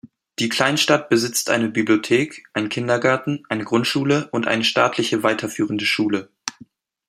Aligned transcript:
Die 0.39 0.49
Kleinstadt 0.49 1.09
besitzt 1.09 1.51
eine 1.51 1.69
Bibliothek, 1.69 2.47
einen 2.53 2.69
Kindergarten, 2.69 3.43
eine 3.49 3.65
Grundschule 3.65 4.29
und 4.31 4.47
eine 4.47 4.63
staatliche 4.63 5.21
weiterführende 5.21 5.85
Schule. 5.85 6.31